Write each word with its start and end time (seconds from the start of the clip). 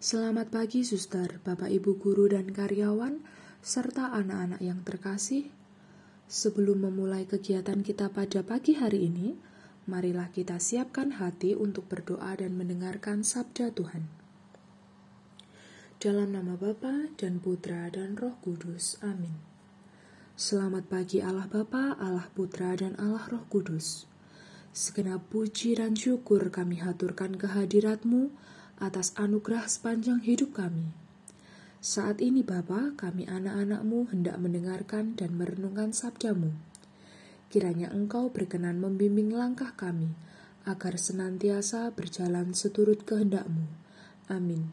Selamat 0.00 0.48
pagi, 0.48 0.80
suster, 0.80 1.44
bapak, 1.44 1.68
ibu, 1.68 2.00
guru, 2.00 2.32
dan 2.32 2.48
karyawan, 2.56 3.20
serta 3.60 4.16
anak-anak 4.16 4.64
yang 4.64 4.80
terkasih. 4.80 5.52
Sebelum 6.24 6.88
memulai 6.88 7.28
kegiatan 7.28 7.84
kita 7.84 8.08
pada 8.08 8.40
pagi 8.40 8.80
hari 8.80 9.12
ini, 9.12 9.36
marilah 9.84 10.32
kita 10.32 10.56
siapkan 10.56 11.20
hati 11.20 11.52
untuk 11.52 11.84
berdoa 11.92 12.32
dan 12.32 12.56
mendengarkan 12.56 13.20
sabda 13.20 13.76
Tuhan. 13.76 14.08
Dalam 16.00 16.32
nama 16.32 16.56
Bapa 16.56 17.12
dan 17.20 17.36
Putra 17.36 17.92
dan 17.92 18.16
Roh 18.16 18.40
Kudus. 18.40 18.96
Amin. 19.04 19.36
Selamat 20.32 20.88
pagi 20.88 21.20
Allah 21.20 21.44
Bapa, 21.44 22.00
Allah 22.00 22.24
Putra, 22.32 22.72
dan 22.72 22.96
Allah 22.96 23.28
Roh 23.28 23.44
Kudus. 23.52 24.08
Segenap 24.72 25.28
puji 25.28 25.76
dan 25.76 25.92
syukur 25.92 26.48
kami 26.48 26.80
haturkan 26.80 27.36
kehadiratmu 27.36 28.32
atas 28.80 29.12
anugerah 29.20 29.68
sepanjang 29.68 30.24
hidup 30.24 30.56
kami. 30.56 30.90
Saat 31.80 32.20
ini 32.20 32.44
Bapa, 32.44 32.92
kami 32.96 33.24
anak-anakmu 33.24 34.12
hendak 34.12 34.36
mendengarkan 34.36 35.16
dan 35.16 35.36
merenungkan 35.36 35.92
sabdamu. 35.92 36.52
Kiranya 37.48 37.88
Engkau 37.92 38.28
berkenan 38.28 38.80
membimbing 38.80 39.32
langkah 39.32 39.72
kami, 39.76 40.12
agar 40.68 41.00
senantiasa 41.00 41.92
berjalan 41.96 42.52
seturut 42.52 43.04
kehendakmu. 43.08 43.64
Amin. 44.28 44.72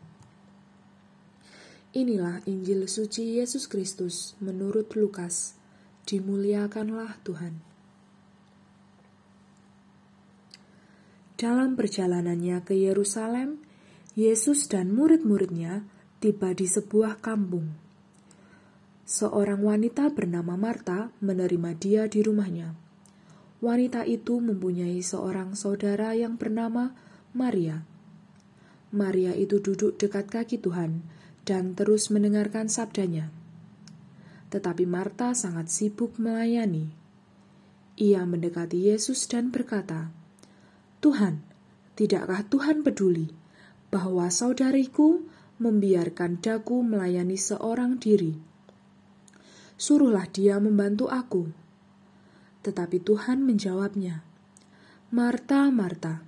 Inilah 1.95 2.43
Injil 2.43 2.85
suci 2.91 3.39
Yesus 3.39 3.65
Kristus 3.65 4.35
menurut 4.43 4.91
Lukas. 4.99 5.55
Dimuliakanlah 6.07 7.19
Tuhan. 7.23 7.63
Dalam 11.37 11.77
perjalanannya 11.77 12.65
ke 12.65 12.73
Yerusalem, 12.77 13.66
Yesus 14.17 14.65
dan 14.65 14.97
murid-muridnya 14.97 15.85
tiba 16.17 16.49
di 16.57 16.65
sebuah 16.65 17.21
kampung. 17.21 17.77
Seorang 19.05 19.61
wanita 19.61 20.09
bernama 20.09 20.57
Marta 20.57 21.13
menerima 21.21 21.77
dia 21.77 22.09
di 22.09 22.25
rumahnya. 22.25 22.73
Wanita 23.61 24.09
itu 24.09 24.41
mempunyai 24.41 25.05
seorang 25.05 25.53
saudara 25.53 26.17
yang 26.17 26.33
bernama 26.33 26.97
Maria. 27.37 27.85
Maria 28.89 29.37
itu 29.37 29.61
duduk 29.61 30.01
dekat 30.01 30.33
kaki 30.33 30.65
Tuhan 30.65 31.05
dan 31.45 31.77
terus 31.77 32.09
mendengarkan 32.09 32.73
sabdanya. 32.73 33.29
Tetapi 34.49 34.89
Marta 34.89 35.37
sangat 35.37 35.69
sibuk 35.69 36.17
melayani. 36.17 36.89
Ia 38.01 38.25
mendekati 38.25 38.81
Yesus 38.81 39.29
dan 39.29 39.53
berkata, 39.53 40.09
Tuhan, 41.05 41.45
tidakkah 41.93 42.41
Tuhan 42.49 42.81
peduli 42.81 43.45
bahwa 43.89 44.27
saudariku 44.31 45.23
membiarkan 45.57 46.39
daku 46.43 46.83
melayani 46.83 47.39
seorang 47.39 47.97
diri? 47.97 48.35
Suruhlah 49.77 50.25
dia 50.29 50.57
membantu 50.57 51.07
aku. 51.09 51.49
Tetapi 52.65 52.97
Tuhan 53.01 53.45
menjawabnya, 53.45 54.25
Marta, 55.13 55.69
Marta, 55.71 56.25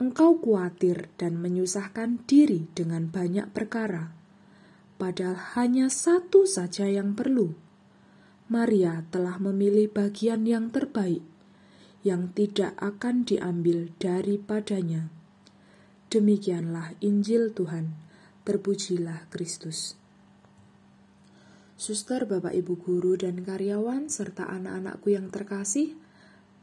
engkau 0.00 0.40
khawatir 0.40 1.12
dan 1.20 1.38
menyusahkan 1.38 2.24
diri 2.26 2.66
dengan 2.74 3.06
banyak 3.06 3.50
perkara 3.54 4.18
padahal 4.98 5.38
hanya 5.54 5.86
satu 5.86 6.44
saja 6.44 6.90
yang 6.90 7.14
perlu. 7.14 7.54
Maria 8.50 9.06
telah 9.14 9.38
memilih 9.38 9.86
bagian 9.88 10.42
yang 10.44 10.74
terbaik, 10.74 11.22
yang 12.02 12.34
tidak 12.34 12.74
akan 12.82 13.22
diambil 13.22 13.94
daripadanya. 14.02 15.08
Demikianlah 16.08 16.96
Injil 17.04 17.52
Tuhan, 17.52 17.92
terpujilah 18.48 19.28
Kristus. 19.28 19.92
Suster, 21.76 22.24
Bapak, 22.24 22.56
Ibu 22.56 22.80
guru, 22.80 23.20
dan 23.20 23.44
karyawan, 23.44 24.08
serta 24.08 24.48
anak-anakku 24.48 25.12
yang 25.12 25.28
terkasih, 25.28 26.00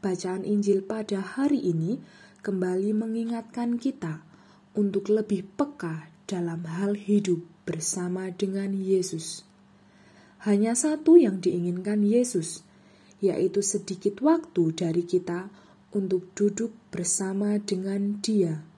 bacaan 0.02 0.42
Injil 0.42 0.82
pada 0.82 1.22
hari 1.22 1.62
ini 1.62 2.02
kembali 2.42 2.90
mengingatkan 2.90 3.78
kita 3.78 4.26
untuk 4.74 5.14
lebih 5.14 5.46
peka 5.54 6.10
dalam 6.26 6.66
hal 6.66 6.98
hidup 6.98 7.38
bersama 7.62 8.34
dengan 8.34 8.74
Yesus. 8.74 9.46
Hanya 10.42 10.74
satu 10.74 11.22
yang 11.22 11.38
diinginkan 11.38 12.02
Yesus, 12.02 12.66
yaitu 13.22 13.62
sedikit 13.62 14.18
waktu 14.26 14.74
dari 14.74 15.06
kita 15.06 15.54
untuk 15.94 16.34
duduk 16.34 16.74
bersama 16.90 17.62
dengan 17.62 18.18
Dia. 18.18 18.74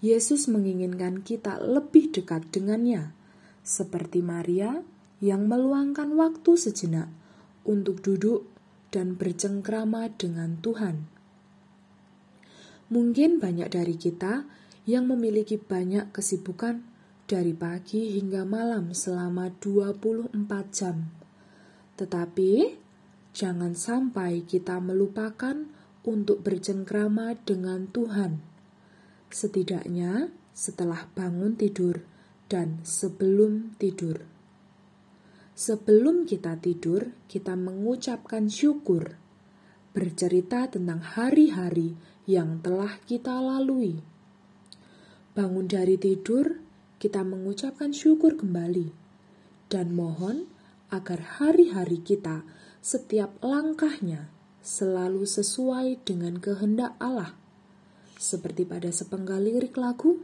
Yesus 0.00 0.48
menginginkan 0.48 1.20
kita 1.20 1.60
lebih 1.60 2.08
dekat 2.08 2.48
dengannya, 2.48 3.12
seperti 3.60 4.24
Maria 4.24 4.80
yang 5.20 5.44
meluangkan 5.44 6.16
waktu 6.16 6.56
sejenak 6.56 7.12
untuk 7.68 8.00
duduk 8.00 8.48
dan 8.88 9.20
bercengkrama 9.20 10.08
dengan 10.16 10.56
Tuhan. 10.64 11.04
Mungkin 12.90 13.38
banyak 13.38 13.68
dari 13.70 13.94
kita 13.94 14.48
yang 14.88 15.06
memiliki 15.06 15.60
banyak 15.60 16.10
kesibukan 16.10 16.82
dari 17.30 17.54
pagi 17.54 18.18
hingga 18.18 18.42
malam 18.42 18.90
selama 18.90 19.54
24 19.62 20.34
jam. 20.74 21.12
Tetapi 21.94 22.52
jangan 23.30 23.78
sampai 23.78 24.42
kita 24.42 24.82
melupakan 24.82 25.54
untuk 26.02 26.42
bercengkrama 26.42 27.38
dengan 27.46 27.86
Tuhan. 27.86 28.49
Setidaknya 29.30 30.34
setelah 30.50 31.06
bangun 31.14 31.54
tidur 31.54 32.02
dan 32.50 32.82
sebelum 32.82 33.78
tidur. 33.78 34.26
Sebelum 35.54 36.26
kita 36.26 36.58
tidur, 36.58 37.14
kita 37.30 37.54
mengucapkan 37.54 38.50
syukur, 38.50 39.14
bercerita 39.94 40.66
tentang 40.66 40.98
hari-hari 40.98 41.94
yang 42.26 42.58
telah 42.58 42.98
kita 43.06 43.38
lalui. 43.38 44.02
Bangun 45.30 45.70
dari 45.70 45.94
tidur, 45.94 46.58
kita 46.98 47.22
mengucapkan 47.22 47.94
syukur 47.94 48.34
kembali 48.34 48.90
dan 49.70 49.94
mohon 49.94 50.50
agar 50.90 51.38
hari-hari 51.38 52.02
kita 52.02 52.42
setiap 52.82 53.38
langkahnya 53.40 54.26
selalu 54.60 55.22
sesuai 55.22 56.02
dengan 56.02 56.42
kehendak 56.42 56.98
Allah. 56.98 57.38
Seperti 58.20 58.68
pada 58.68 58.92
sepenggal 58.92 59.40
lirik 59.40 59.80
lagu, 59.80 60.20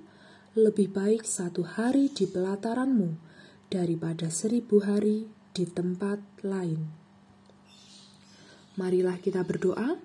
lebih 0.52 0.92
baik 0.92 1.24
satu 1.24 1.64
hari 1.64 2.12
di 2.12 2.28
pelataranmu 2.28 3.16
daripada 3.72 4.28
seribu 4.28 4.84
hari 4.84 5.24
di 5.56 5.64
tempat 5.64 6.20
lain. 6.44 6.92
Marilah 8.76 9.16
kita 9.16 9.40
berdoa. 9.48 9.96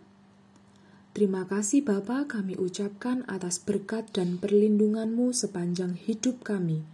Terima 1.12 1.44
kasih 1.44 1.84
Bapa 1.84 2.24
kami 2.24 2.56
ucapkan 2.56 3.28
atas 3.28 3.59
berkat 3.59 4.08
dan 4.16 4.40
perlindunganmu 4.40 5.35
sepanjang 5.35 6.00
hidup 6.00 6.47
kami. 6.47 6.88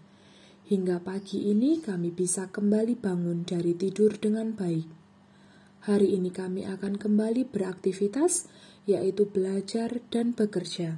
Hingga 0.66 1.06
pagi 1.06 1.46
ini 1.46 1.78
kami 1.78 2.10
bisa 2.10 2.50
kembali 2.50 2.98
bangun 2.98 3.46
dari 3.46 3.78
tidur 3.78 4.18
dengan 4.18 4.58
baik. 4.58 4.90
Hari 5.86 6.18
ini 6.18 6.34
kami 6.34 6.66
akan 6.66 6.98
kembali 6.98 7.54
beraktivitas, 7.54 8.50
yaitu 8.88 9.28
belajar 9.28 10.00
dan 10.10 10.32
bekerja. 10.32 10.98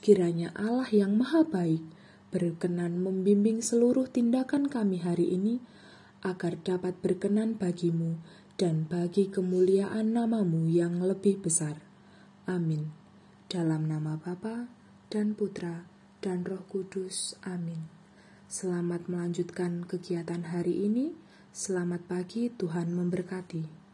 Kiranya 0.00 0.50
Allah 0.56 0.88
yang 0.88 1.14
Maha 1.20 1.44
Baik 1.44 1.84
berkenan 2.32 2.98
membimbing 3.04 3.60
seluruh 3.60 4.08
tindakan 4.08 4.66
kami 4.66 4.98
hari 5.04 5.36
ini 5.36 5.60
agar 6.24 6.58
dapat 6.58 6.98
berkenan 7.04 7.54
bagimu 7.54 8.18
dan 8.56 8.88
bagi 8.88 9.28
kemuliaan 9.28 10.16
namamu 10.16 10.66
yang 10.72 10.98
lebih 11.04 11.38
besar. 11.38 11.76
Amin. 12.48 12.90
Dalam 13.46 13.86
nama 13.86 14.16
Bapa 14.18 14.66
dan 15.12 15.36
Putra 15.36 15.86
dan 16.24 16.42
Roh 16.42 16.64
Kudus. 16.66 17.36
Amin. 17.44 17.86
Selamat 18.48 19.06
melanjutkan 19.06 19.84
kegiatan 19.84 20.50
hari 20.50 20.88
ini. 20.88 21.12
Selamat 21.52 22.02
pagi, 22.08 22.48
Tuhan 22.50 22.94
memberkati. 22.94 23.85